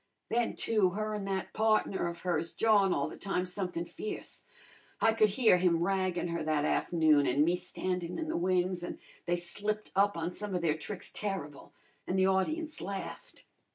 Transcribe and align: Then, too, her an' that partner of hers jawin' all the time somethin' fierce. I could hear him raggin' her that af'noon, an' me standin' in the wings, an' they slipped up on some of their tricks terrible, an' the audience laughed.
Then, 0.29 0.55
too, 0.55 0.89
her 0.97 1.13
an' 1.13 1.25
that 1.25 1.53
partner 1.53 2.07
of 2.07 2.21
hers 2.21 2.55
jawin' 2.55 2.91
all 2.91 3.07
the 3.07 3.15
time 3.15 3.45
somethin' 3.45 3.85
fierce. 3.85 4.41
I 4.99 5.13
could 5.13 5.29
hear 5.29 5.57
him 5.57 5.83
raggin' 5.83 6.29
her 6.29 6.41
that 6.43 6.65
af'noon, 6.65 7.27
an' 7.27 7.45
me 7.45 7.55
standin' 7.55 8.17
in 8.17 8.27
the 8.27 8.35
wings, 8.35 8.83
an' 8.83 8.97
they 9.27 9.35
slipped 9.35 9.91
up 9.95 10.17
on 10.17 10.31
some 10.31 10.55
of 10.55 10.63
their 10.63 10.73
tricks 10.75 11.11
terrible, 11.11 11.71
an' 12.07 12.15
the 12.15 12.25
audience 12.25 12.81
laughed. 12.81 13.45